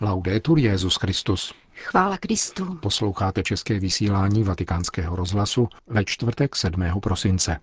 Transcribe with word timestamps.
Laudetur 0.00 0.58
Jezus 0.58 0.96
Christus. 0.96 1.54
Chvála 1.74 2.18
Kristu. 2.18 2.74
Posloucháte 2.74 3.42
české 3.42 3.78
vysílání 3.78 4.42
Vatikánského 4.42 5.16
rozhlasu 5.16 5.68
ve 5.86 6.04
čtvrtek 6.04 6.56
7. 6.56 7.00
prosince. 7.02 7.56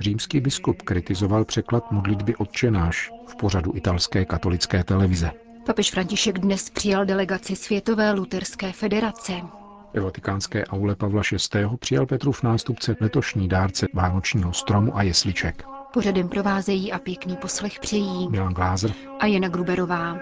Římský 0.00 0.40
biskup 0.40 0.82
kritizoval 0.82 1.44
překlad 1.44 1.90
modlitby 1.90 2.36
Otčenáš 2.36 3.10
v 3.26 3.36
pořadu 3.36 3.72
italské 3.76 4.24
katolické 4.24 4.84
televize. 4.84 5.43
Papež 5.66 5.90
František 5.90 6.38
dnes 6.38 6.70
přijal 6.70 7.04
delegaci 7.04 7.56
Světové 7.56 8.12
luterské 8.12 8.72
federace. 8.72 9.32
Ve 9.94 10.00
vatikánské 10.00 10.64
aule 10.64 10.94
Pavla 10.96 11.22
VI. 11.54 11.76
přijal 11.80 12.06
Petrův 12.06 12.42
nástupce 12.42 12.96
letošní 13.00 13.48
dárce 13.48 13.86
vánočního 13.94 14.52
stromu 14.52 14.96
a 14.96 15.02
jesliček. 15.02 15.64
Pořadem 15.92 16.28
provázejí 16.28 16.92
a 16.92 16.98
pěkný 16.98 17.36
poslech 17.36 17.80
přejí 17.80 18.28
Milan 18.28 18.54
Glázer 18.54 18.92
a 19.20 19.26
Jana 19.26 19.48
Gruberová. 19.48 20.18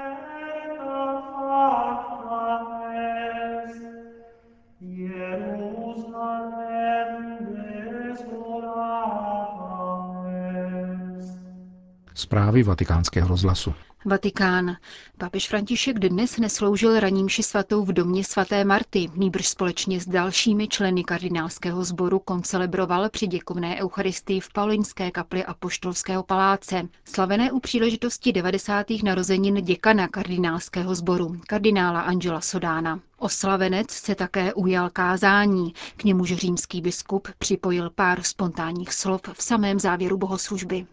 Zprávy 12.15 12.63
vatikánského 12.63 13.29
rozhlasu. 13.29 13.75
Vatikán. 14.05 14.77
Papež 15.19 15.49
František 15.49 15.99
dnes 15.99 16.39
nesloužil 16.39 17.01
raním 17.01 17.29
ši 17.29 17.43
svatou 17.43 17.85
v 17.85 17.93
domě 17.93 18.25
svaté 18.25 18.65
Marty, 18.65 19.11
nýbrž 19.15 19.49
společně 19.49 20.01
s 20.01 20.07
dalšími 20.09 20.69
členy 20.69 21.05
kardinálského 21.05 21.85
sboru 21.85 22.19
koncelebroval 22.19 23.09
při 23.11 23.27
děkovné 23.27 23.77
eucharistii 23.81 24.41
v 24.41 24.53
Paulinské 24.53 25.11
kapli 25.11 25.45
a 25.45 25.55
poštolského 25.55 26.23
paláce, 26.23 26.89
slavené 27.05 27.53
u 27.53 27.61
příležitosti 27.61 28.33
90. 28.33 28.87
narozenin 29.05 29.55
děkana 29.65 30.09
kardinálského 30.09 30.95
sboru, 30.95 31.37
kardinála 31.47 32.01
Angela 32.01 32.41
Sodána. 32.41 33.01
Oslavenec 33.19 33.91
se 33.91 34.15
také 34.15 34.55
ujal 34.55 34.91
kázání, 34.91 35.75
k 35.97 36.05
němuž 36.05 36.35
římský 36.35 36.81
biskup 36.81 37.29
připojil 37.39 37.91
pár 37.91 38.23
spontánních 38.23 38.93
slov 38.93 39.21
v 39.33 39.43
samém 39.43 39.79
závěru 39.81 40.17
bohoslužby. 40.17 40.87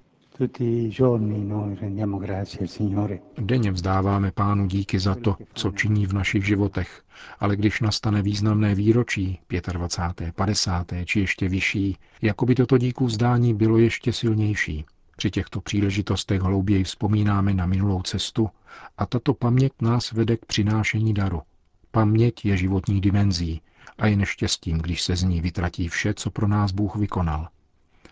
Denně 3.37 3.71
vzdáváme 3.71 4.31
pánu 4.31 4.67
díky 4.67 4.99
za 4.99 5.15
to, 5.15 5.35
co 5.53 5.71
činí 5.71 6.05
v 6.05 6.13
našich 6.13 6.45
životech, 6.45 7.03
ale 7.39 7.55
když 7.55 7.81
nastane 7.81 8.21
významné 8.21 8.75
výročí, 8.75 9.39
25., 9.71 10.35
50. 10.35 10.87
či 11.05 11.19
ještě 11.19 11.49
vyšší, 11.49 11.97
jako 12.21 12.45
by 12.45 12.55
toto 12.55 12.77
díku 12.77 13.05
vzdání 13.05 13.53
bylo 13.53 13.77
ještě 13.77 14.13
silnější. 14.13 14.85
Při 15.17 15.31
těchto 15.31 15.61
příležitostech 15.61 16.41
hlouběji 16.41 16.83
vzpomínáme 16.83 17.53
na 17.53 17.65
minulou 17.65 18.01
cestu 18.01 18.49
a 18.97 19.05
tato 19.05 19.33
paměť 19.33 19.71
nás 19.81 20.11
vede 20.11 20.37
k 20.37 20.45
přinášení 20.45 21.13
daru. 21.13 21.41
Paměť 21.91 22.45
je 22.45 22.57
životní 22.57 23.01
dimenzí 23.01 23.61
a 23.97 24.07
je 24.07 24.15
neštěstím, 24.17 24.77
když 24.77 25.01
se 25.01 25.15
z 25.15 25.23
ní 25.23 25.41
vytratí 25.41 25.87
vše, 25.87 26.13
co 26.13 26.31
pro 26.31 26.47
nás 26.47 26.71
Bůh 26.71 26.95
vykonal. 26.95 27.47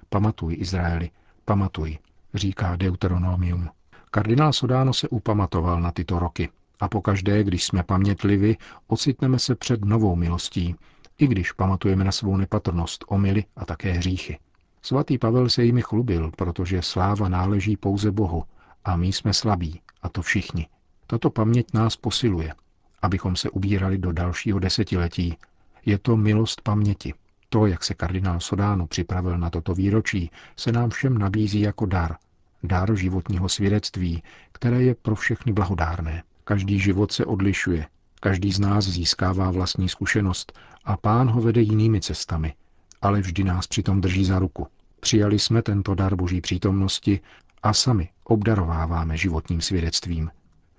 Pamatuj, 0.09 0.55
Izraeli, 0.59 1.09
pamatuj, 1.45 1.97
říká 2.33 2.75
Deuteronomium. 2.75 3.69
Kardinál 4.11 4.53
Sodáno 4.53 4.93
se 4.93 5.09
upamatoval 5.09 5.81
na 5.81 5.91
tyto 5.91 6.19
roky 6.19 6.49
a 6.79 6.87
pokaždé, 6.87 7.43
když 7.43 7.65
jsme 7.65 7.83
pamětlivi, 7.83 8.57
ocitneme 8.87 9.39
se 9.39 9.55
před 9.55 9.85
novou 9.85 10.15
milostí, 10.15 10.75
i 11.17 11.27
když 11.27 11.51
pamatujeme 11.51 12.03
na 12.03 12.11
svou 12.11 12.37
nepatrnost, 12.37 13.05
omily 13.07 13.45
a 13.55 13.65
také 13.65 13.91
hříchy. 13.91 14.39
Svatý 14.81 15.17
Pavel 15.17 15.49
se 15.49 15.63
jimi 15.63 15.81
chlubil, 15.81 16.31
protože 16.35 16.81
sláva 16.81 17.29
náleží 17.29 17.77
pouze 17.77 18.11
Bohu 18.11 18.43
a 18.85 18.95
my 18.95 19.07
jsme 19.07 19.33
slabí, 19.33 19.81
a 20.01 20.09
to 20.09 20.21
všichni. 20.21 20.67
Tato 21.07 21.29
paměť 21.29 21.73
nás 21.73 21.95
posiluje, 21.95 22.53
abychom 23.01 23.35
se 23.35 23.49
ubírali 23.49 23.97
do 23.97 24.11
dalšího 24.11 24.59
desetiletí. 24.59 25.37
Je 25.85 25.97
to 25.97 26.17
milost 26.17 26.61
paměti. 26.61 27.13
To, 27.49 27.65
jak 27.65 27.83
se 27.83 27.93
kardinál 27.93 28.39
Sodáno 28.39 28.87
připravil 28.87 29.37
na 29.37 29.49
toto 29.49 29.73
výročí, 29.73 30.31
se 30.57 30.71
nám 30.71 30.89
všem 30.89 31.17
nabízí 31.17 31.59
jako 31.59 31.85
dar. 31.85 32.15
Dar 32.63 32.95
životního 32.95 33.49
svědectví, 33.49 34.23
které 34.51 34.83
je 34.83 34.95
pro 34.95 35.15
všechny 35.15 35.53
blahodárné. 35.53 36.23
Každý 36.43 36.79
život 36.79 37.11
se 37.11 37.25
odlišuje, 37.25 37.87
každý 38.19 38.51
z 38.51 38.59
nás 38.59 38.85
získává 38.85 39.51
vlastní 39.51 39.89
zkušenost 39.89 40.59
a 40.85 40.97
pán 40.97 41.29
ho 41.29 41.41
vede 41.41 41.61
jinými 41.61 42.01
cestami, 42.01 42.53
ale 43.01 43.21
vždy 43.21 43.43
nás 43.43 43.67
přitom 43.67 44.01
drží 44.01 44.25
za 44.25 44.39
ruku. 44.39 44.67
Přijali 44.99 45.39
jsme 45.39 45.61
tento 45.61 45.95
dar 45.95 46.15
boží 46.15 46.41
přítomnosti 46.41 47.19
a 47.63 47.73
sami 47.73 48.09
obdarováváme 48.23 49.17
životním 49.17 49.61
svědectvím. 49.61 50.31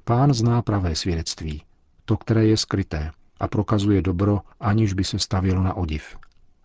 Pán 0.05 0.35
zná 0.35 0.63
pravé 0.63 0.95
svědectví, 0.95 1.63
to, 2.05 2.17
které 2.17 2.47
je 2.47 2.57
skryté 2.57 3.11
a 3.41 3.49
prokazuje 3.49 4.03
dobro, 4.03 4.41
aniž 4.61 4.93
by 4.93 5.05
se 5.05 5.19
stavělo 5.19 5.63
na 5.63 5.75
odiv. 5.75 6.17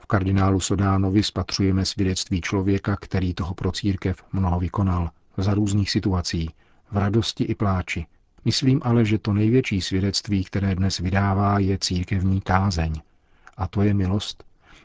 V 0.03 0.05
kardinálu 0.05 0.59
Sodánovi 0.59 1.23
spatřujeme 1.23 1.85
svědectví 1.85 2.41
člověka, 2.41 2.95
který 2.95 3.33
toho 3.33 3.53
pro 3.53 3.71
církev 3.71 4.15
mnoho 4.33 4.59
vykonal, 4.59 5.09
za 5.37 5.53
různých 5.53 5.91
situací, 5.91 6.49
v 6.91 6.97
radosti 6.97 7.43
i 7.43 7.55
pláči. 7.55 8.05
Myslím 8.45 8.81
ale, 8.83 9.05
že 9.05 9.17
to 9.17 9.33
největší 9.33 9.81
svědectví, 9.81 10.43
které 10.43 10.75
dnes 10.75 10.99
vydává, 10.99 11.59
je 11.59 11.77
církevní 11.77 12.41
kázeň. 12.41 12.93
A 13.57 13.67
to 13.67 13.81
je 13.81 13.93
milost, 13.93 14.43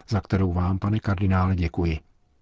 za 0.09 0.21
kterou 0.21 0.53
vám, 0.53 0.79
pane 0.79 1.01
kardinále, 1.01 1.57
děkuji. 1.57 1.99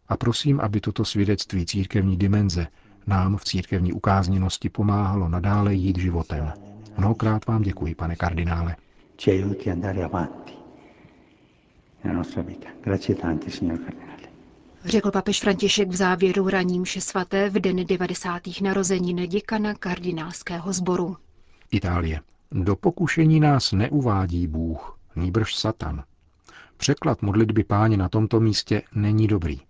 A 0.09 0.17
prosím, 0.17 0.61
aby 0.61 0.81
toto 0.81 1.05
svědectví 1.05 1.67
církevní 1.67 2.17
dimenze 2.17 2.67
nám 3.07 3.37
v 3.37 3.45
církevní 3.45 3.93
ukázněnosti 3.93 4.69
pomáhalo 4.69 5.29
nadále 5.29 5.75
jít 5.75 5.99
životem. 5.99 6.53
Mnohokrát 6.99 7.47
vám 7.47 7.63
děkuji, 7.63 7.95
pane 7.95 8.17
kardinále. 8.17 8.77
Řekl 14.85 15.11
papež 15.11 15.41
František 15.41 15.89
v 15.89 15.97
závěru 15.97 16.49
raním 16.49 16.83
mše 16.83 17.01
svaté 17.01 17.51
v 17.51 17.61
den 17.61 17.87
90. 17.87 18.43
narozenin 18.63 19.27
děkana 19.27 19.75
kardinálského 19.75 20.73
sboru. 20.73 21.17
Itálie. 21.71 22.21
Do 22.53 22.77
pokušení 22.77 23.41
nás 23.41 23.73
neuvádí 23.73 24.47
Bůh, 24.47 24.99
nýbrž 25.17 25.55
Satan. 25.55 26.05
Překlad 26.77 27.23
modlitby 27.23 27.65
páně 27.65 27.97
na 27.97 28.09
tomto 28.09 28.41
místě 28.41 28.83
není 28.95 29.27
dobrý, 29.27 29.61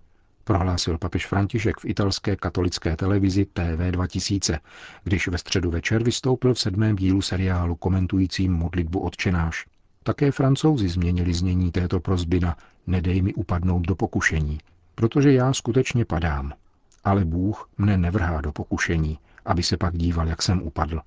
prohlásil 0.44 0.98
papež 0.98 1.26
František 1.26 1.80
v 1.80 1.84
italské 1.84 2.36
katolické 2.36 2.96
televizi 2.96 3.44
TV 3.44 3.90
2000, 3.90 4.58
když 5.04 5.28
ve 5.28 5.38
středu 5.38 5.70
večer 5.70 6.02
vystoupil 6.02 6.54
v 6.54 6.58
sedmém 6.60 6.96
dílu 6.96 7.22
seriálu 7.22 7.74
komentujícím 7.74 8.52
modlitbu 8.52 8.98
odčenáš. 9.00 9.66
Také 10.06 10.32
francouzi 10.32 10.88
změnili 10.88 11.34
znění 11.34 11.72
této 11.72 12.00
prozby 12.00 12.40
na 12.40 12.56
nedej 12.86 13.22
mi 13.22 13.34
upadnout 13.34 13.86
do 13.86 13.96
pokušení, 13.96 14.58
protože 14.94 15.32
já 15.32 15.52
skutečně 15.52 16.04
padám. 16.04 16.52
Ale 17.04 17.24
Bůh 17.24 17.68
mne 17.78 17.96
nevrhá 17.96 18.40
do 18.40 18.52
pokušení, 18.52 19.18
aby 19.44 19.62
se 19.62 19.76
pak 19.76 19.96
díval, 19.96 20.28
jak 20.28 20.42
jsem 20.42 20.62
upadl. 20.62 21.00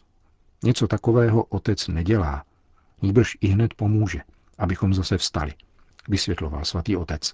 Něco 0.63 0.87
takového 0.87 1.43
otec 1.43 1.87
nedělá, 1.87 2.43
níbrž 3.01 3.37
i 3.41 3.47
hned 3.47 3.73
pomůže, 3.73 4.19
abychom 4.57 4.93
zase 4.93 5.17
vstali, 5.17 5.53
vysvětloval 6.07 6.65
svatý 6.65 6.97
otec. 6.97 7.33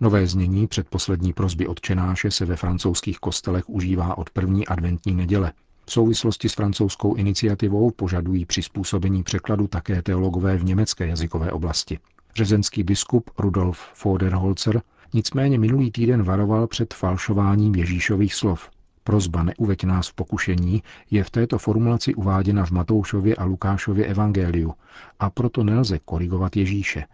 Nové 0.00 0.26
znění 0.26 0.66
předposlední 0.66 1.32
prozby 1.32 1.66
odčenáše 1.66 2.30
se 2.30 2.44
ve 2.44 2.56
francouzských 2.56 3.18
kostelech 3.18 3.68
užívá 3.68 4.18
od 4.18 4.30
první 4.30 4.66
adventní 4.66 5.14
neděle, 5.14 5.52
v 5.86 5.92
souvislosti 5.92 6.48
s 6.48 6.54
francouzskou 6.54 7.14
iniciativou 7.14 7.90
požadují 7.90 8.46
přizpůsobení 8.46 9.22
překladu 9.22 9.66
také 9.66 10.02
teologové 10.02 10.56
v 10.56 10.64
německé 10.64 11.06
jazykové 11.06 11.52
oblasti. 11.52 11.98
Řezenský 12.36 12.82
biskup 12.82 13.30
Rudolf 13.38 13.78
Foderholzer 13.94 14.82
nicméně 15.14 15.58
minulý 15.58 15.90
týden 15.90 16.22
varoval 16.22 16.66
před 16.66 16.94
falšováním 16.94 17.74
Ježíšových 17.74 18.34
slov. 18.34 18.70
Prozba 19.04 19.42
neuveď 19.42 19.84
nás 19.84 20.08
v 20.08 20.14
pokušení 20.14 20.82
je 21.10 21.24
v 21.24 21.30
této 21.30 21.58
formulaci 21.58 22.14
uváděna 22.14 22.66
v 22.66 22.70
Matoušově 22.70 23.36
a 23.36 23.44
Lukášově 23.44 24.06
evangeliu 24.06 24.74
a 25.18 25.30
proto 25.30 25.64
nelze 25.64 25.98
korigovat 26.04 26.56
Ježíše. 26.56 27.04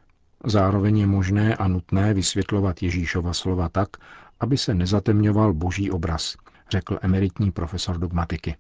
Zároveň 0.44 0.98
je 0.98 1.06
možné 1.06 1.56
a 1.56 1.68
nutné 1.68 2.14
vysvětlovat 2.14 2.82
Ježíšova 2.82 3.32
slova 3.32 3.68
tak, 3.68 3.88
aby 4.40 4.58
se 4.58 4.74
nezatemňoval 4.74 5.54
boží 5.54 5.90
obraz, 5.90 6.36
řekl 6.70 6.98
emeritní 7.02 7.50
profesor 7.52 7.98
dogmatiky. 7.98 8.56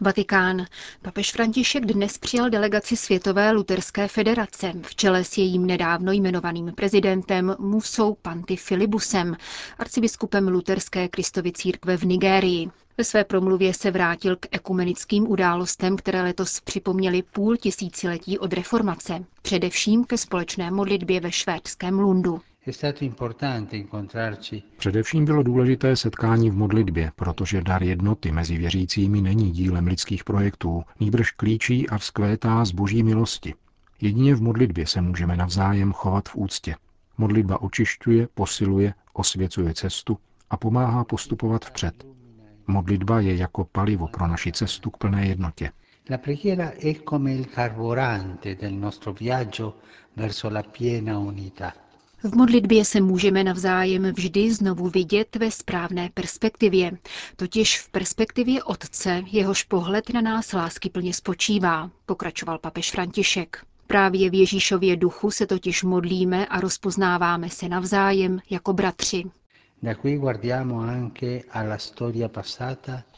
Vatikán. 0.00 0.66
Papež 1.02 1.32
František 1.32 1.86
dnes 1.86 2.18
přijal 2.18 2.50
delegaci 2.50 2.96
Světové 2.96 3.50
luterské 3.50 4.08
federace 4.08 4.72
v 4.82 4.94
čele 4.94 5.24
s 5.24 5.38
jejím 5.38 5.66
nedávno 5.66 6.12
jmenovaným 6.12 6.72
prezidentem 6.74 7.56
Musou 7.58 8.14
Panty 8.14 8.56
Filibusem, 8.56 9.36
arcibiskupem 9.78 10.48
luterské 10.48 11.08
Kristovy 11.08 11.52
církve 11.52 11.96
v 11.96 12.04
Nigérii. 12.04 12.70
Ve 12.98 13.04
své 13.04 13.24
promluvě 13.24 13.74
se 13.74 13.90
vrátil 13.90 14.36
k 14.36 14.46
ekumenickým 14.50 15.30
událostem, 15.30 15.96
které 15.96 16.22
letos 16.22 16.60
připomněly 16.60 17.22
půl 17.22 17.56
tisíciletí 17.56 18.38
od 18.38 18.52
reformace, 18.52 19.24
především 19.42 20.04
ke 20.04 20.18
společné 20.18 20.70
modlitbě 20.70 21.20
ve 21.20 21.32
švédském 21.32 21.98
Lundu. 21.98 22.40
Především 24.76 25.24
bylo 25.24 25.42
důležité 25.42 25.96
setkání 25.96 26.50
v 26.50 26.54
modlitbě, 26.56 27.12
protože 27.16 27.62
dar 27.62 27.82
jednoty 27.82 28.32
mezi 28.32 28.58
věřícími 28.58 29.20
není 29.20 29.50
dílem 29.50 29.86
lidských 29.86 30.24
projektů, 30.24 30.84
nýbrž 31.00 31.30
klíčí 31.30 31.88
a 31.88 31.98
vzkvétá 31.98 32.64
z 32.64 32.72
boží 32.72 33.02
milosti. 33.02 33.54
Jedině 34.00 34.34
v 34.34 34.42
modlitbě 34.42 34.86
se 34.86 35.00
můžeme 35.00 35.36
navzájem 35.36 35.92
chovat 35.92 36.28
v 36.28 36.36
úctě. 36.36 36.74
Modlitba 37.18 37.62
očišťuje, 37.62 38.28
posiluje, 38.34 38.94
osvěcuje 39.12 39.74
cestu 39.74 40.18
a 40.50 40.56
pomáhá 40.56 41.04
postupovat 41.04 41.64
vpřed. 41.64 42.06
Modlitba 42.66 43.20
je 43.20 43.36
jako 43.36 43.64
palivo 43.64 44.08
pro 44.08 44.26
naši 44.26 44.52
cestu 44.52 44.90
k 44.90 44.96
plné 44.96 45.26
jednotě. 45.26 45.70
La 46.10 46.18
preghiera 46.18 46.70
è 46.70 46.94
come 47.04 47.34
il 47.34 47.46
carburante 47.54 48.54
del 48.54 48.72
nostro 48.72 49.12
viaggio 49.12 49.74
verso 50.16 50.50
la 50.50 50.62
piena 50.62 51.18
unità. 51.18 51.72
V 52.22 52.34
modlitbě 52.36 52.84
se 52.84 53.00
můžeme 53.00 53.44
navzájem 53.44 54.12
vždy 54.12 54.54
znovu 54.54 54.88
vidět 54.88 55.36
ve 55.36 55.50
správné 55.50 56.10
perspektivě, 56.14 56.98
totiž 57.36 57.80
v 57.80 57.88
perspektivě 57.90 58.62
Otce, 58.62 59.22
jehož 59.26 59.62
pohled 59.62 60.12
na 60.14 60.20
nás 60.20 60.52
lásky 60.52 60.90
plně 60.90 61.14
spočívá, 61.14 61.90
pokračoval 62.06 62.58
papež 62.58 62.90
František. 62.90 63.64
Právě 63.86 64.30
v 64.30 64.34
Ježíšově 64.34 64.96
duchu 64.96 65.30
se 65.30 65.46
totiž 65.46 65.82
modlíme 65.82 66.46
a 66.46 66.60
rozpoznáváme 66.60 67.50
se 67.50 67.68
navzájem 67.68 68.38
jako 68.50 68.72
bratři. 68.72 69.24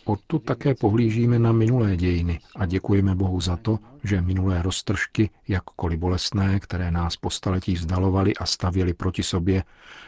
Odtud 0.04 0.44
také 0.44 0.74
pohlížíme 0.74 1.38
na 1.38 1.52
minulé 1.52 1.96
dějiny 1.96 2.40
a 2.56 2.66
děkujeme 2.66 3.14
Bohu 3.14 3.40
za 3.40 3.56
to, 3.56 3.78
že 4.04 4.20
minulé 4.20 4.62
roztržky, 4.62 5.30
jakkoliv 5.48 5.98
bolestné, 5.98 6.60
které 6.60 6.90
nás 6.90 7.16
po 7.16 7.30
staletí 7.30 7.74
vzdalovaly 7.74 8.34
a 8.36 8.46
stavěly 8.46 8.94
proti 8.94 9.22
sobě, 9.22 9.64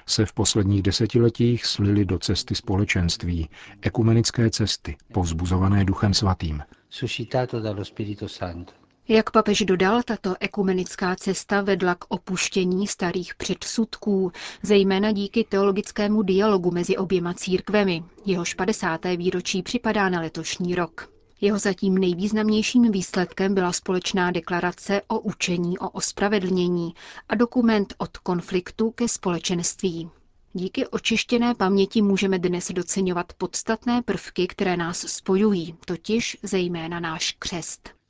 se 0.06 0.26
v 0.26 0.32
posledních 0.32 0.82
desetiletích 0.82 1.66
slily 1.66 2.04
do 2.04 2.19
cesty 2.19 2.55
společenství, 2.55 3.48
ekumenické 3.81 4.50
cesty, 4.50 4.96
povzbuzované 5.12 5.84
Duchem 5.84 6.14
Svatým. 6.14 6.62
Suscitato 6.90 7.60
dallo 7.60 7.84
Spirito 7.84 8.28
Santo. 8.28 8.81
Jak 9.08 9.31
papež 9.31 9.62
dodal, 9.62 10.02
tato 10.02 10.34
ekumenická 10.40 11.16
cesta 11.16 11.60
vedla 11.60 11.94
k 11.94 12.04
opuštění 12.08 12.87
starých 12.87 13.34
předsudků, 13.34 14.32
zejména 14.62 15.12
díky 15.12 15.44
teologickému 15.44 16.22
dialogu 16.22 16.70
mezi 16.70 16.96
oběma 16.96 17.34
církvemi. 17.34 18.04
Jehož 18.26 18.54
50. 18.54 19.00
výročí 19.16 19.62
připadá 19.62 20.08
na 20.08 20.20
letošní 20.20 20.75
rok. 20.75 21.08
Jeho 21.40 21.58
zatím 21.58 21.99
nejvýznamnějším 21.99 22.93
výsledkem 22.93 23.54
byla 23.54 23.72
společná 23.72 24.31
deklarace 24.31 25.02
o 25.08 25.19
učení 25.20 25.78
o 25.78 25.88
ospravedlnění 25.88 26.94
a 27.28 27.34
dokument 27.34 27.94
od 27.98 28.16
konfliktu 28.19 28.90
ke 28.90 29.08
společenství. 29.08 30.10
Díky 30.52 30.87
očištěné 30.87 31.55
paměti 31.55 32.02
můžeme 32.02 32.38
dnes 32.38 32.70
docenovat 32.70 33.32
podstatné 33.32 34.02
prvky, 34.02 34.46
které 34.46 34.76
nás 34.76 34.98
spojují, 34.98 35.75
totiž 35.87 36.37
zejména 36.43 37.00
náš 37.00 37.32
křest. 37.38 38.01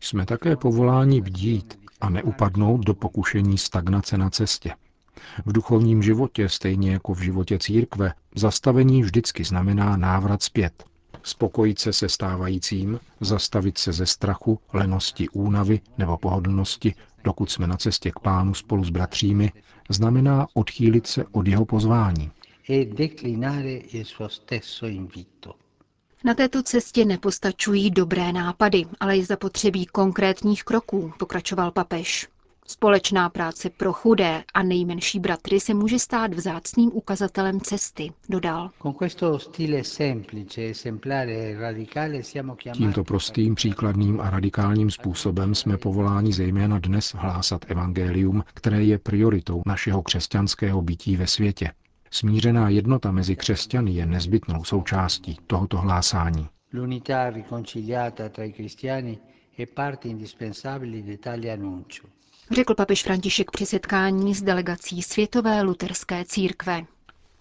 Jsme 0.00 0.26
také 0.26 0.56
povoláni 0.56 1.20
bdít 1.20 1.78
a 2.00 2.10
neupadnout 2.10 2.80
do 2.80 2.94
pokušení 2.94 3.58
stagnace 3.58 4.18
na 4.18 4.30
cestě. 4.30 4.74
V 5.46 5.52
duchovním 5.52 6.02
životě, 6.02 6.48
stejně 6.48 6.92
jako 6.92 7.14
v 7.14 7.20
životě 7.20 7.58
církve, 7.58 8.14
zastavení 8.34 9.02
vždycky 9.02 9.44
znamená 9.44 9.96
návrat 9.96 10.42
zpět. 10.42 10.84
Spokojit 11.22 11.78
se 11.78 11.92
se 11.92 12.08
stávajícím, 12.08 13.00
zastavit 13.20 13.78
se 13.78 13.92
ze 13.92 14.06
strachu, 14.06 14.60
lenosti, 14.72 15.28
únavy 15.28 15.80
nebo 15.98 16.18
pohodlnosti, 16.18 16.94
dokud 17.24 17.50
jsme 17.50 17.66
na 17.66 17.76
cestě 17.76 18.10
k 18.10 18.18
pánu 18.18 18.54
spolu 18.54 18.84
s 18.84 18.90
bratřími, 18.90 19.52
znamená 19.88 20.46
odchýlit 20.54 21.06
se 21.06 21.24
od 21.32 21.48
jeho 21.48 21.64
pozvání. 21.64 22.30
E 22.70 22.84
declinare 22.84 23.72
il 23.72 24.04
suo 24.04 24.28
stesso 24.28 24.86
invito. 24.86 25.54
Na 26.24 26.34
této 26.34 26.62
cestě 26.62 27.04
nepostačují 27.04 27.90
dobré 27.90 28.32
nápady, 28.32 28.84
ale 29.00 29.16
je 29.16 29.24
zapotřebí 29.24 29.86
konkrétních 29.86 30.64
kroků, 30.64 31.12
pokračoval 31.18 31.70
papež. 31.70 32.28
Společná 32.66 33.28
práce 33.28 33.70
pro 33.70 33.92
chudé 33.92 34.44
a 34.54 34.62
nejmenší 34.62 35.20
bratry 35.20 35.60
se 35.60 35.74
může 35.74 35.98
stát 35.98 36.34
vzácným 36.34 36.90
ukazatelem 36.94 37.60
cesty, 37.60 38.12
dodal. 38.28 38.70
Tímto 42.72 43.04
prostým, 43.04 43.54
příkladným 43.54 44.20
a 44.20 44.30
radikálním 44.30 44.90
způsobem 44.90 45.54
jsme 45.54 45.76
povoláni 45.76 46.32
zejména 46.32 46.78
dnes 46.78 47.14
hlásat 47.14 47.64
evangelium, 47.70 48.44
které 48.54 48.84
je 48.84 48.98
prioritou 48.98 49.62
našeho 49.66 50.02
křesťanského 50.02 50.82
bytí 50.82 51.16
ve 51.16 51.26
světě. 51.26 51.70
Smířená 52.10 52.68
jednota 52.68 53.10
mezi 53.12 53.36
křesťany 53.36 53.90
je 53.90 54.06
nezbytnou 54.06 54.64
součástí 54.64 55.38
tohoto 55.46 55.78
hlásání. 55.78 56.48
Řekl 62.50 62.74
papež 62.74 63.02
František 63.02 63.50
při 63.50 63.66
setkání 63.66 64.34
s 64.34 64.42
delegací 64.42 65.02
Světové 65.02 65.62
luterské 65.62 66.24
církve. 66.24 66.82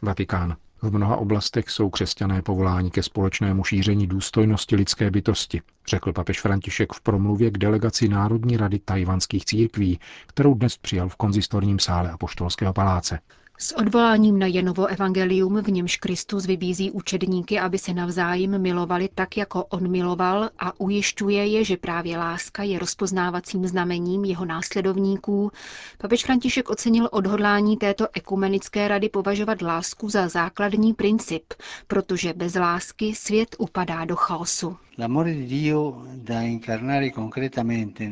Vatikán. 0.01 0.57
V 0.81 0.92
mnoha 0.92 1.18
oblastech 1.18 1.69
jsou 1.69 1.89
křesťané 1.89 2.42
povoláni 2.42 2.92
ke 2.92 3.04
společnému 3.04 3.63
šíření 3.63 4.07
důstojnosti 4.07 4.75
lidské 4.75 5.12
bytosti, 5.12 5.62
řekl 5.88 6.13
papež 6.13 6.42
František 6.42 6.94
v 6.94 7.01
promluvě 7.01 7.51
k 7.51 7.57
delegaci 7.57 8.07
Národní 8.07 8.57
rady 8.57 8.80
tajvanských 8.80 9.45
církví, 9.45 10.00
kterou 10.27 10.54
dnes 10.54 10.77
přijal 10.77 11.10
v 11.10 11.15
konzistorním 11.15 11.80
sále 11.80 12.12
Apoštolského 12.12 12.74
paláce. 12.74 13.19
S 13.62 13.76
odvoláním 13.76 14.40
na 14.40 14.48
Jenovo 14.48 14.86
evangelium, 14.86 15.64
v 15.64 15.72
němž 15.72 15.98
Kristus 15.98 16.46
vybízí 16.46 16.92
učedníky, 16.92 17.60
aby 17.60 17.78
se 17.78 17.94
navzájem 17.94 18.62
milovali 18.62 19.10
tak, 19.16 19.38
jako 19.38 19.66
on 19.66 19.92
miloval 19.92 20.50
a 20.60 20.80
ujišťuje 20.80 21.48
je, 21.48 21.64
že 21.64 21.78
právě 21.78 22.18
láska 22.18 22.64
je 22.64 22.80
rozpoznávacím 22.80 23.68
znamením 23.68 24.26
jeho 24.26 24.46
následovníků, 24.46 25.52
papež 25.98 26.26
František 26.26 26.70
ocenil 26.70 27.10
odhodlání 27.12 27.78
této 27.78 28.08
ekumenické 28.14 28.88
rady 28.88 29.10
považovat 29.10 29.62
lásku 29.62 30.10
za 30.10 30.28
základní 30.28 30.94
princip, 30.94 31.54
protože 31.88 32.34
bez 32.34 32.56
lásky 32.56 33.16
svět 33.16 33.56
upadá 33.60 34.06
do 34.06 34.16
chaosu. 34.16 34.78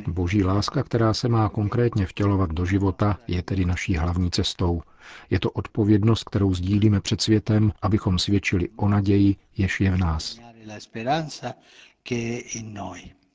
Boží 0.08 0.44
láska, 0.44 0.84
která 0.84 1.14
se 1.14 1.28
má 1.30 1.50
konkrétně 1.50 2.06
vtělovat 2.06 2.50
do 2.52 2.66
života, 2.66 3.20
je 3.28 3.44
tedy 3.44 3.66
naší 3.66 3.98
hlavní 3.98 4.32
cestou. 4.32 4.82
Je 5.30 5.40
to 5.40 5.52
odpovědnost, 5.52 6.24
kterou 6.24 6.54
sdílíme 6.54 7.02
před 7.02 7.22
světem, 7.22 7.72
abychom 7.82 8.20
svědčili 8.20 8.70
o 8.76 8.90
naději, 8.90 9.36
jež 9.58 9.82
je 9.82 9.92
v 9.92 9.98
nás. 9.98 10.40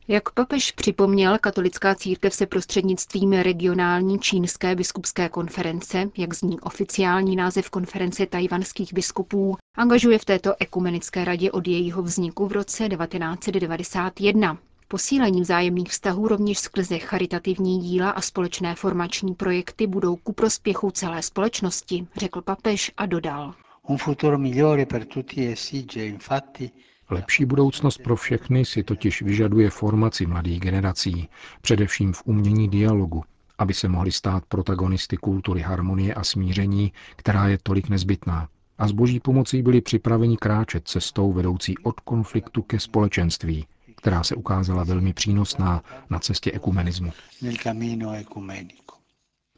Jak 0.09 0.31
papež 0.31 0.71
připomněl, 0.73 1.39
katolická 1.39 1.95
církev 1.95 2.35
se 2.35 2.47
prostřednictvím 2.47 3.33
regionální 3.33 4.19
čínské 4.19 4.75
biskupské 4.75 5.29
konference, 5.29 6.11
jak 6.19 6.35
zní 6.35 6.61
oficiální 6.61 7.37
název 7.37 7.71
konference 7.71 8.27
tajvanských 8.27 8.93
biskupů, 8.95 9.57
angažuje 9.77 10.19
v 10.19 10.25
této 10.25 10.55
ekumenické 10.61 11.25
radě 11.25 11.51
od 11.51 11.69
jejího 11.69 12.03
vzniku 12.03 12.47
v 12.47 12.53
roce 12.53 12.89
1991. 12.89 14.59
Posílení 14.89 15.41
vzájemných 15.41 15.89
vztahů 15.91 16.29
rovněž 16.29 16.59
skrze 16.59 16.99
charitativní 16.99 17.79
díla 17.81 18.11
a 18.11 18.21
společné 18.21 18.75
formační 18.75 19.35
projekty 19.35 19.87
budou 19.87 20.17
ku 20.17 20.33
prospěchu 20.33 20.91
celé 20.91 21.23
společnosti, 21.23 22.07
řekl 22.17 22.43
papež 22.43 22.93
a 22.97 23.07
dodal. 23.07 23.55
Un 23.89 23.99
futuro 23.99 24.39
migliore 24.39 24.87
per 24.87 25.05
tutti 25.07 25.47
esige 25.53 26.07
infatti 26.07 26.71
Lepší 27.13 27.45
budoucnost 27.45 27.99
pro 27.99 28.17
všechny 28.17 28.65
si 28.65 28.83
totiž 28.83 29.23
vyžaduje 29.23 29.71
formaci 29.71 30.27
mladých 30.27 30.61
generací, 30.61 31.29
především 31.61 32.13
v 32.13 32.23
umění 32.25 32.69
dialogu, 32.69 33.25
aby 33.59 33.75
se 33.75 33.89
mohli 33.89 34.13
stát 34.13 34.45
protagonisty 34.47 35.17
kultury 35.17 35.61
harmonie 35.61 36.15
a 36.15 36.25
smíření, 36.25 36.93
která 37.17 37.49
je 37.49 37.59
tolik 37.63 37.89
nezbytná. 37.89 38.49
A 38.79 38.89
s 38.89 38.93
boží 38.93 39.21
pomocí 39.21 39.63
byli 39.63 39.81
připraveni 39.81 40.37
kráčet 40.37 40.89
cestou 40.89 41.33
vedoucí 41.33 41.79
od 41.79 42.01
konfliktu 42.01 42.63
ke 42.63 42.81
společenství, 42.81 43.67
která 43.97 44.23
se 44.23 44.35
ukázala 44.35 44.85
velmi 44.85 45.13
přínosná 45.13 45.83
na 46.11 46.19
cestě 46.19 46.53
ekumenismu. 46.53 47.13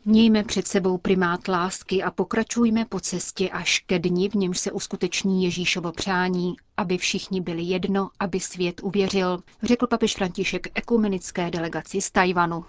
Mějme 0.06 0.44
před 0.44 0.68
sebou 0.68 0.99
primát 0.99 1.49
lásky 1.49 2.02
a 2.02 2.11
pokračujme 2.11 2.84
po 2.84 3.00
cestě 3.00 3.50
až 3.50 3.78
ke 3.78 3.99
dni, 3.99 4.28
v 4.28 4.34
němž 4.34 4.58
se 4.58 4.73
uskuteční 4.73 5.44
Ježíšovo 5.44 5.92
přání, 5.92 6.56
aby 6.76 6.99
všichni 6.99 7.40
byli 7.40 7.62
jedno, 7.62 8.11
aby 8.20 8.40
svět 8.40 8.80
uvěřil, 8.84 9.38
řekl 9.62 9.87
papež 9.87 10.14
František 10.14 10.66
ekumenické 10.75 11.50
delegaci 11.50 12.00
z 12.00 12.11
Tajvanu. 12.11 12.64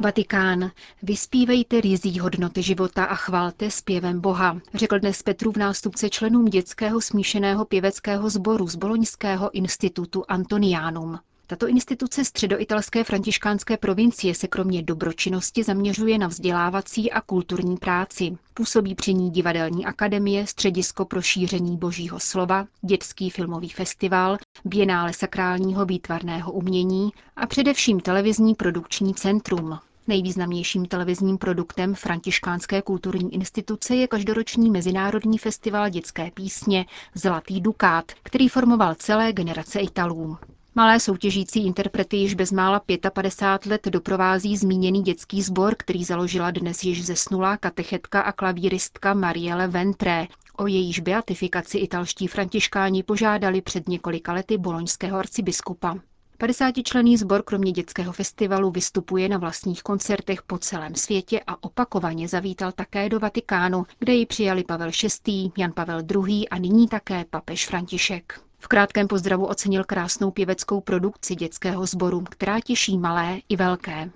Vatikán. 0.00 0.70
Vyspívejte 1.02 1.80
rizí 1.80 2.18
hodnoty 2.18 2.62
života 2.62 3.04
a 3.04 3.14
chvalte 3.14 3.70
zpěvem 3.70 4.20
Boha, 4.20 4.60
řekl 4.74 4.98
dnes 4.98 5.22
Petru 5.22 5.52
v 5.52 5.56
nástupce 5.56 6.10
členům 6.10 6.44
dětského 6.44 7.00
smíšeného 7.00 7.64
pěveckého 7.64 8.30
sboru 8.30 8.68
z 8.68 8.76
Boloňského 8.76 9.50
institutu 9.54 10.24
Antonianum. 10.28 11.18
Tato 11.46 11.66
instituce 11.68 12.24
středoitalské 12.24 13.04
františkánské 13.04 13.76
provincie 13.76 14.34
se 14.34 14.48
kromě 14.48 14.82
dobročinnosti 14.82 15.62
zaměřuje 15.62 16.18
na 16.18 16.26
vzdělávací 16.26 17.12
a 17.12 17.20
kulturní 17.20 17.76
práci. 17.76 18.36
Působí 18.54 18.94
při 18.94 19.14
ní 19.14 19.30
divadelní 19.30 19.86
akademie, 19.86 20.46
středisko 20.46 21.04
pro 21.04 21.22
šíření 21.22 21.76
božího 21.76 22.20
slova, 22.20 22.66
dětský 22.82 23.30
filmový 23.30 23.68
festival, 23.68 24.38
bienále 24.64 25.12
sakrálního 25.12 25.84
výtvarného 25.86 26.52
umění 26.52 27.10
a 27.36 27.46
především 27.46 28.00
televizní 28.00 28.54
produkční 28.54 29.14
centrum. 29.14 29.78
Nejvýznamnějším 30.06 30.86
televizním 30.86 31.38
produktem 31.38 31.94
Františkánské 31.94 32.82
kulturní 32.82 33.34
instituce 33.34 33.96
je 33.96 34.08
každoroční 34.08 34.70
mezinárodní 34.70 35.38
festival 35.38 35.88
dětské 35.88 36.30
písně 36.30 36.86
Zlatý 37.14 37.60
dukát, 37.60 38.04
který 38.22 38.48
formoval 38.48 38.94
celé 38.94 39.32
generace 39.32 39.80
Italů. 39.80 40.36
Malé 40.74 41.00
soutěžící 41.00 41.66
interprety 41.66 42.16
již 42.16 42.34
bezmála 42.34 42.82
55 43.12 43.70
let 43.70 43.86
doprovází 43.88 44.56
zmíněný 44.56 45.02
dětský 45.02 45.42
sbor, 45.42 45.74
který 45.78 46.04
založila 46.04 46.50
dnes 46.50 46.84
již 46.84 47.06
zesnulá 47.06 47.56
katechetka 47.56 48.20
a 48.20 48.32
klavíristka 48.32 49.14
Marielle 49.14 49.68
Ventré. 49.68 50.26
O 50.56 50.66
jejíž 50.66 51.00
beatifikaci 51.00 51.78
italští 51.78 52.26
františkáni 52.26 53.02
požádali 53.02 53.62
před 53.62 53.88
několika 53.88 54.32
lety 54.32 54.58
boloňského 54.58 55.18
arcibiskupa. 55.18 55.98
50-člený 56.40 57.18
sbor 57.18 57.42
kromě 57.42 57.72
dětského 57.72 58.12
festivalu 58.12 58.70
vystupuje 58.70 59.28
na 59.28 59.38
vlastních 59.38 59.82
koncertech 59.82 60.42
po 60.42 60.58
celém 60.58 60.94
světě 60.94 61.40
a 61.46 61.64
opakovaně 61.64 62.28
zavítal 62.28 62.72
také 62.72 63.08
do 63.08 63.20
Vatikánu, 63.20 63.86
kde 63.98 64.12
ji 64.12 64.26
přijali 64.26 64.64
Pavel 64.64 64.90
VI., 65.26 65.50
Jan 65.58 65.72
Pavel 65.72 66.00
II. 66.26 66.48
a 66.48 66.58
nyní 66.58 66.88
také 66.88 67.24
papež 67.30 67.66
František. 67.66 68.40
V 68.64 68.68
krátkém 68.68 69.08
pozdravu 69.08 69.46
ocenil 69.46 69.84
krásnou 69.84 70.30
pěveckou 70.30 70.80
produkci 70.80 71.34
dětského 71.34 71.86
sboru, 71.86 72.20
která 72.20 72.60
těší 72.60 72.98
malé 72.98 73.38
i 73.48 73.56
velké. 73.56 74.10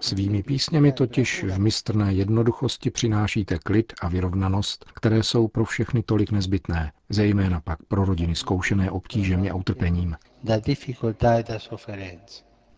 Svými 0.00 0.42
písněmi 0.42 0.92
totiž 0.92 1.44
v 1.44 1.58
mistrné 1.58 2.12
jednoduchosti 2.12 2.90
přinášíte 2.90 3.58
klid 3.58 3.92
a 4.00 4.08
vyrovnanost, 4.08 4.84
které 4.94 5.22
jsou 5.22 5.48
pro 5.48 5.64
všechny 5.64 6.02
tolik 6.02 6.30
nezbytné, 6.30 6.92
zejména 7.08 7.60
pak 7.60 7.78
pro 7.82 8.04
rodiny 8.04 8.34
zkoušené 8.34 8.90
obtížemi 8.90 9.50
a 9.50 9.54
utrpením. 9.54 10.16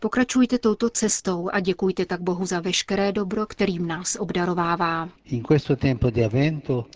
Pokračujte 0.01 0.59
touto 0.59 0.89
cestou 0.89 1.49
a 1.53 1.59
děkujte 1.59 2.05
tak 2.05 2.21
Bohu 2.21 2.45
za 2.45 2.59
veškeré 2.59 3.11
dobro, 3.11 3.45
kterým 3.45 3.87
nás 3.87 4.17
obdarovává. 4.19 5.09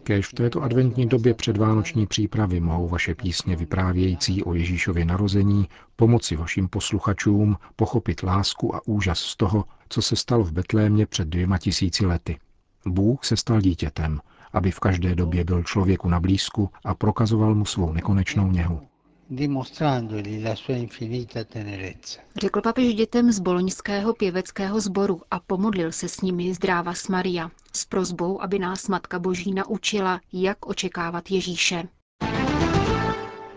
Kéž 0.04 0.28
v 0.28 0.34
této 0.34 0.62
adventní 0.62 1.06
době 1.06 1.34
předvánoční 1.34 2.08
přípravy 2.08 2.60
mohou 2.60 2.88
vaše 2.88 3.16
písně 3.16 3.56
vyprávějící 3.56 4.44
o 4.44 4.54
Ježíšově 4.54 5.06
narození 5.06 5.68
pomoci 5.96 6.36
vašim 6.36 6.68
posluchačům 6.68 7.58
pochopit 7.76 8.24
lásku 8.24 8.76
a 8.76 8.82
úžas 8.88 9.20
z 9.20 9.36
toho, 9.36 9.66
co 9.90 10.02
se 10.02 10.16
stalo 10.16 10.44
v 10.44 10.52
Betlémě 10.52 11.06
před 11.06 11.28
dvěma 11.28 11.58
tisíci 11.58 12.06
lety. 12.06 12.38
Bůh 12.86 13.26
se 13.26 13.38
stal 13.38 13.62
dítětem, 13.62 14.20
aby 14.54 14.72
v 14.72 14.80
každé 14.80 15.16
době 15.16 15.44
byl 15.44 15.64
člověku 15.64 16.10
na 16.10 16.20
blízku 16.20 16.70
a 16.86 16.96
prokazoval 16.96 17.56
mu 17.56 17.66
svou 17.66 17.94
nekonečnou 17.94 18.52
něhu 18.52 18.82
Řekl 22.38 22.62
papež 22.62 22.94
dětem 22.94 23.32
z 23.32 23.40
boloňského 23.40 24.14
pěveckého 24.14 24.80
sboru 24.80 25.22
a 25.32 25.40
pomodlil 25.40 25.92
se 25.92 26.10
s 26.10 26.22
nimi 26.22 26.54
zdráva 26.54 26.94
s 26.94 27.08
Maria 27.08 27.52
s 27.74 27.86
prozbou, 27.86 28.42
aby 28.42 28.60
nás 28.60 28.88
Matka 28.88 29.20
Boží 29.20 29.54
naučila, 29.54 30.20
jak 30.34 30.66
očekávat 30.66 31.32
Ježíše. 31.32 31.84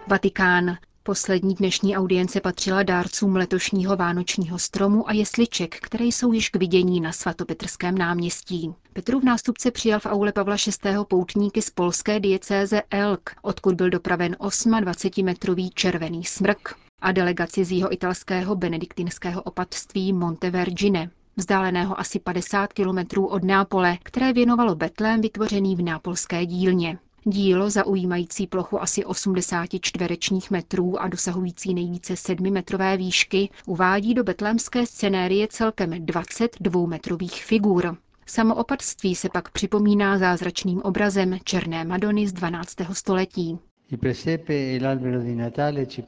Vatikán. 0.07 0.77
Poslední 1.09 1.55
dnešní 1.55 1.97
audience 1.97 2.41
patřila 2.41 2.83
dárcům 2.83 3.37
letošního 3.37 3.97
vánočního 3.97 4.59
stromu 4.59 5.09
a 5.09 5.13
jesliček, 5.13 5.77
které 5.81 6.05
jsou 6.05 6.33
již 6.33 6.49
k 6.49 6.57
vidění 6.57 7.01
na 7.01 7.13
svatopetrském 7.13 7.99
náměstí. 7.99 8.75
Petrův 8.93 9.23
nástupce 9.23 9.71
přijal 9.71 10.01
v 10.01 10.07
aule 10.07 10.33
Pavla 10.33 10.57
VI. 10.85 10.91
poutníky 11.09 11.63
z 11.63 11.71
polské 11.71 12.21
diecéze 12.21 12.83
Elk, 12.91 13.31
odkud 13.43 13.75
byl 13.75 13.91
dopraven 13.91 14.37
28-metrový 14.41 15.71
červený 15.75 16.25
smrk 16.25 16.75
a 17.03 17.13
delegaci 17.13 17.65
z 17.65 17.73
jeho 17.73 17.93
italského 17.93 18.57
benediktinského 18.57 19.43
opatství 19.43 20.13
Montevergine, 20.13 21.11
vzdáleného 21.37 22.01
asi 22.01 22.19
50 22.19 22.73
kilometrů 22.73 23.27
od 23.27 23.45
Nápole, 23.45 23.99
které 24.03 24.33
věnovalo 24.33 24.75
Betlém 24.75 25.21
vytvořený 25.21 25.77
v 25.77 25.83
nápolské 25.83 26.47
dílně. 26.47 26.99
Dílo 27.25 27.71
zaujímající 27.71 28.47
plochu 28.47 28.83
asi 28.83 29.05
80 29.05 29.67
čtverečních 29.81 30.51
metrů 30.51 31.03
a 31.03 31.09
dosahující 31.09 31.75
nejvíce 31.75 32.17
7 32.17 32.51
metrové 32.53 32.97
výšky 32.97 33.51
uvádí 33.67 34.15
do 34.15 34.25
betlémské 34.25 34.87
scenérie 34.87 35.49
celkem 35.51 36.07
20 36.07 36.57
dvoumetrových 36.61 37.45
figur. 37.45 37.97
Samoopatství 38.27 39.15
se 39.15 39.29
pak 39.33 39.51
připomíná 39.51 40.19
zázračným 40.19 40.83
obrazem 40.83 41.39
Černé 41.45 41.85
Madony 41.85 42.29
z 42.29 42.33
12. 42.33 42.75
století. 42.93 43.59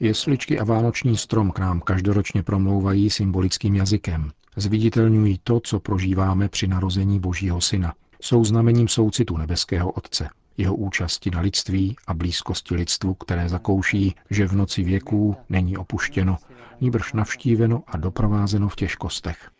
Jesličky 0.01 0.59
a 0.59 0.65
vánoční 0.65 1.17
strom 1.17 1.51
k 1.51 1.59
nám 1.59 1.81
každoročně 1.81 2.43
promlouvají 2.43 3.11
symbolickým 3.11 3.75
jazykem. 3.75 4.31
Zviditelňují 4.57 5.41
to, 5.45 5.61
co 5.61 5.81
prožíváme 5.81 6.49
při 6.49 6.67
narození 6.67 7.21
Božího 7.21 7.61
Syna. 7.61 7.95
Jsou 8.23 8.45
znamením 8.45 8.89
soucitu 8.89 9.37
nebeského 9.37 9.91
Otce 9.91 10.31
jeho 10.57 10.75
účasti 10.75 11.31
na 11.31 11.41
lidství 11.41 11.97
a 12.07 12.15
blízkosti 12.15 12.75
lidstvu, 12.75 13.15
které 13.15 13.49
zakouší, 13.49 14.15
že 14.31 14.47
v 14.47 14.53
noci 14.53 14.83
věků 14.83 15.37
není 15.49 15.77
opuštěno, 15.77 16.39
níbrž 16.81 17.13
navštíveno 17.13 17.83
a 17.87 17.97
doprovázeno 17.97 18.69
v 18.69 18.77
těžkostech. 18.77 19.51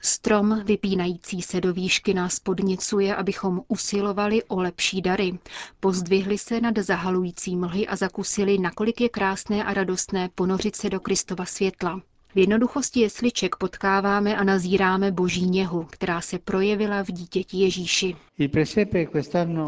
Strom 0.00 0.64
vypínající 0.64 1.42
se 1.42 1.60
do 1.60 1.72
výšky 1.72 2.14
nás 2.14 2.38
podnicuje, 2.40 3.16
abychom 3.16 3.60
usilovali 3.68 4.42
o 4.44 4.60
lepší 4.60 5.02
dary. 5.02 5.38
Pozdvihli 5.80 6.38
se 6.38 6.60
nad 6.60 6.78
zahalující 6.78 7.56
mlhy 7.56 7.86
a 7.86 7.96
zakusili, 7.96 8.58
nakolik 8.58 9.00
je 9.00 9.08
krásné 9.08 9.64
a 9.64 9.74
radostné 9.74 10.28
ponořit 10.34 10.76
se 10.76 10.90
do 10.90 11.00
Kristova 11.00 11.44
světla. 11.44 12.00
V 12.34 12.38
jednoduchosti 12.38 13.00
jesliček 13.00 13.56
potkáváme 13.56 14.36
a 14.36 14.44
nazíráme 14.44 15.12
boží 15.12 15.46
něhu, 15.46 15.86
která 15.90 16.20
se 16.20 16.38
projevila 16.38 17.02
v 17.04 17.06
dítěti 17.06 17.56
Ježíši. 17.56 18.16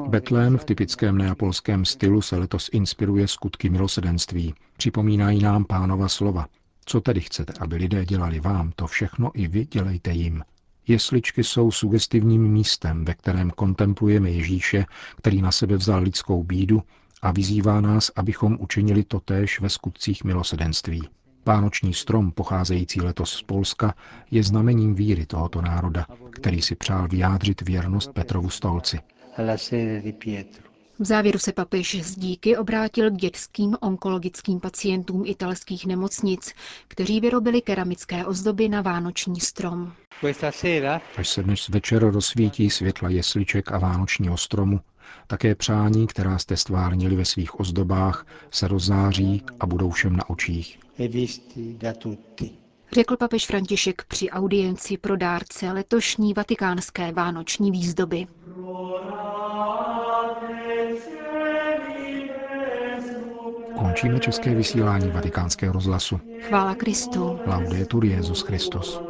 Betlém 0.09 0.59
v 0.59 0.65
typickém 0.65 1.19
neapolském 1.19 1.85
stylu 1.85 2.23
se 2.23 2.37
letos 2.37 2.71
inspiruje 2.73 3.29
skutky 3.29 3.69
milosedenství. 3.69 4.55
Připomínají 4.77 5.43
nám 5.43 5.65
pánova 5.65 6.09
slova. 6.09 6.47
Co 6.85 7.01
tedy 7.01 7.21
chcete, 7.21 7.53
aby 7.61 7.77
lidé 7.77 8.05
dělali 8.05 8.41
vám, 8.41 8.73
to 8.77 8.87
všechno 8.87 9.31
i 9.35 9.49
vy 9.49 9.67
dělejte 9.67 10.11
jim. 10.11 10.43
Jesličky 10.89 11.45
jsou 11.45 11.71
sugestivním 11.71 12.49
místem, 12.49 13.05
ve 13.05 13.15
kterém 13.15 13.51
kontemplujeme 13.51 14.31
Ježíše, 14.31 14.85
který 15.17 15.43
na 15.43 15.53
sebe 15.53 15.77
vzal 15.77 16.03
lidskou 16.03 16.43
bídu 16.43 16.83
a 17.23 17.33
vyzývá 17.33 17.81
nás, 17.81 18.11
abychom 18.17 18.57
učinili 18.61 19.05
totéž 19.05 19.61
ve 19.61 19.69
skutcích 19.69 20.25
milosedenství. 20.25 21.09
Vánoční 21.47 21.95
strom, 21.95 22.33
pocházející 22.33 23.01
letos 23.01 23.33
z 23.33 23.43
Polska, 23.43 23.95
je 24.31 24.43
znamením 24.43 24.95
víry 24.95 25.27
tohoto 25.27 25.63
národa, 25.63 26.07
který 26.31 26.63
si 26.63 26.75
přál 26.77 27.09
vyjádřit 27.09 27.63
věrnost 27.63 28.13
Petrovu 28.13 28.51
stolci. 28.51 29.01
V 30.99 31.05
závěru 31.05 31.39
se 31.39 31.53
papež 31.53 32.03
z 32.03 32.17
díky 32.19 32.57
obrátil 32.57 33.11
k 33.11 33.15
dětským 33.15 33.77
onkologickým 33.81 34.61
pacientům 34.61 35.23
italských 35.27 35.87
nemocnic, 35.87 36.53
kteří 36.89 37.21
vyrobili 37.21 37.61
keramické 37.61 38.27
ozdoby 38.27 38.69
na 38.69 38.83
vánoční 38.83 39.41
strom. 39.41 39.93
Až 41.17 41.29
se 41.29 41.43
dnes 41.43 41.69
večer 41.69 42.11
rozsvítí 42.11 42.71
světla 42.71 43.09
jesliček 43.09 43.73
a 43.73 43.79
vánočního 43.79 44.37
stromu, 44.37 44.81
také 45.27 45.55
přání, 45.55 46.07
která 46.07 46.39
jste 46.39 46.57
stvárnili 46.57 47.17
ve 47.17 47.25
svých 47.25 47.61
ozdobách, 47.61 48.27
se 48.51 48.69
rozzáří 48.69 49.43
a 49.61 49.67
budou 49.67 49.91
všem 49.91 50.17
na 50.17 50.31
očích. 50.31 50.79
Řekl 52.93 53.17
papež 53.17 53.47
František 53.47 54.05
při 54.09 54.31
audienci 54.31 54.97
pro 54.97 55.17
dárce 55.17 55.73
letošní 55.73 56.35
vatikánské 56.35 57.13
vánoční 57.13 57.71
výzdoby. 57.71 58.27
Končíme 63.79 64.19
české 64.21 64.55
vysílání 64.55 65.11
vatikánského 65.11 65.73
rozhlasu. 65.73 66.21
Chvála 66.41 66.75
Kristu. 66.75 67.39
Laudetur 67.47 68.05
Jezus 68.05 68.43
Christus. 68.43 69.01